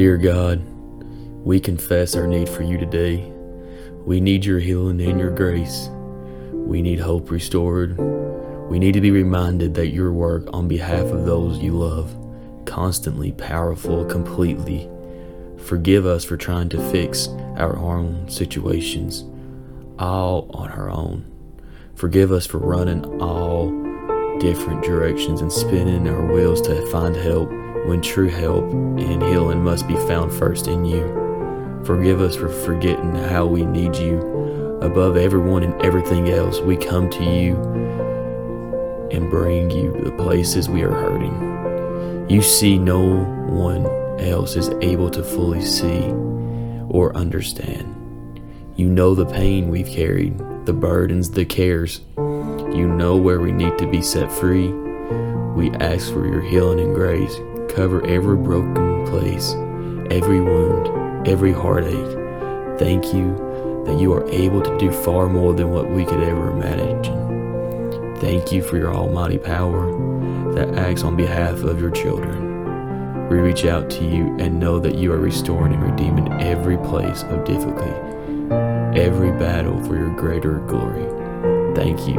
Dear 0.00 0.16
God, 0.16 0.64
we 1.44 1.60
confess 1.60 2.16
our 2.16 2.26
need 2.26 2.48
for 2.48 2.62
you 2.62 2.78
today. 2.78 3.30
We 4.06 4.18
need 4.18 4.46
your 4.46 4.58
healing 4.58 4.98
and 4.98 5.20
your 5.20 5.28
grace. 5.30 5.90
We 6.52 6.80
need 6.80 6.98
hope 6.98 7.30
restored. 7.30 7.98
We 8.70 8.78
need 8.78 8.94
to 8.94 9.02
be 9.02 9.10
reminded 9.10 9.74
that 9.74 9.88
your 9.88 10.10
work 10.10 10.48
on 10.54 10.68
behalf 10.68 11.04
of 11.04 11.26
those 11.26 11.58
you 11.58 11.72
love, 11.72 12.16
constantly 12.64 13.32
powerful, 13.32 14.06
completely. 14.06 14.88
Forgive 15.66 16.06
us 16.06 16.24
for 16.24 16.38
trying 16.38 16.70
to 16.70 16.90
fix 16.90 17.28
our 17.58 17.76
own 17.76 18.26
situations, 18.30 19.26
all 19.98 20.50
on 20.54 20.70
our 20.70 20.88
own. 20.88 21.30
Forgive 21.94 22.32
us 22.32 22.46
for 22.46 22.56
running 22.56 23.04
all 23.20 23.68
different 24.38 24.82
directions 24.82 25.42
and 25.42 25.52
spinning 25.52 26.08
our 26.08 26.24
wheels 26.32 26.62
to 26.62 26.86
find 26.86 27.14
help 27.14 27.50
when 27.86 28.00
true 28.02 28.28
help 28.28 28.64
and 28.72 29.22
healing 29.22 29.62
must 29.62 29.88
be 29.88 29.94
found 29.94 30.32
first 30.32 30.66
in 30.66 30.84
you. 30.84 31.02
Forgive 31.84 32.20
us 32.20 32.36
for 32.36 32.48
forgetting 32.48 33.14
how 33.14 33.46
we 33.46 33.64
need 33.64 33.96
you 33.96 34.18
above 34.82 35.16
everyone 35.16 35.62
and 35.62 35.80
everything 35.82 36.30
else. 36.30 36.60
We 36.60 36.76
come 36.76 37.08
to 37.10 37.24
you 37.24 37.56
and 39.10 39.30
bring 39.30 39.70
you 39.70 39.92
the 40.04 40.12
places 40.12 40.68
we 40.68 40.82
are 40.82 40.92
hurting. 40.92 42.28
You 42.30 42.42
see, 42.42 42.78
no 42.78 43.24
one 43.48 43.86
else 44.20 44.56
is 44.56 44.68
able 44.80 45.10
to 45.10 45.24
fully 45.24 45.62
see 45.62 46.10
or 46.88 47.16
understand. 47.16 47.96
You 48.76 48.88
know 48.88 49.14
the 49.14 49.26
pain 49.26 49.68
we've 49.68 49.88
carried, 49.88 50.38
the 50.64 50.72
burdens, 50.72 51.30
the 51.30 51.44
cares. 51.44 52.00
You 52.16 52.86
know 52.86 53.16
where 53.16 53.40
we 53.40 53.52
need 53.52 53.76
to 53.78 53.86
be 53.86 54.00
set 54.00 54.30
free. 54.30 54.68
We 55.54 55.70
ask 55.72 56.12
for 56.12 56.26
your 56.26 56.40
healing 56.40 56.80
and 56.80 56.94
grace. 56.94 57.36
Cover 57.74 58.04
every 58.04 58.36
broken 58.36 59.06
place, 59.06 59.52
every 60.10 60.40
wound, 60.40 61.26
every 61.26 61.52
heartache. 61.52 62.18
Thank 62.78 63.14
you 63.14 63.84
that 63.86 63.98
you 64.00 64.12
are 64.12 64.28
able 64.28 64.60
to 64.60 64.78
do 64.78 64.90
far 64.90 65.28
more 65.28 65.54
than 65.54 65.70
what 65.70 65.88
we 65.88 66.04
could 66.04 66.20
ever 66.22 66.50
imagine. 66.50 68.16
Thank 68.16 68.50
you 68.50 68.62
for 68.62 68.76
your 68.76 68.92
almighty 68.92 69.38
power 69.38 69.86
that 70.54 70.76
acts 70.78 71.04
on 71.04 71.16
behalf 71.16 71.62
of 71.62 71.80
your 71.80 71.90
children. 71.90 73.28
We 73.28 73.38
reach 73.38 73.64
out 73.64 73.88
to 73.90 74.04
you 74.04 74.36
and 74.40 74.58
know 74.58 74.80
that 74.80 74.96
you 74.96 75.12
are 75.12 75.18
restoring 75.18 75.72
and 75.72 75.82
redeeming 75.82 76.32
every 76.42 76.76
place 76.76 77.22
of 77.22 77.44
difficulty, 77.44 77.90
every 79.00 79.30
battle 79.30 79.80
for 79.84 79.94
your 79.94 80.14
greater 80.16 80.58
glory. 80.60 81.06
Thank 81.76 82.08
you 82.08 82.16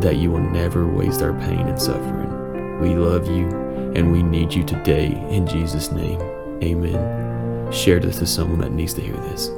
that 0.00 0.16
you 0.16 0.32
will 0.32 0.40
never 0.50 0.86
waste 0.86 1.22
our 1.22 1.32
pain 1.32 1.60
and 1.60 1.80
suffering. 1.80 2.80
We 2.80 2.96
love 2.96 3.28
you 3.28 3.71
and 3.94 4.10
we 4.10 4.22
need 4.22 4.52
you 4.52 4.64
today 4.64 5.06
in 5.30 5.46
Jesus' 5.46 5.92
name. 5.92 6.20
Amen. 6.62 7.72
Share 7.72 8.00
this 8.00 8.18
to 8.18 8.26
someone 8.26 8.60
that 8.60 8.72
needs 8.72 8.94
to 8.94 9.00
hear 9.00 9.16
this. 9.16 9.50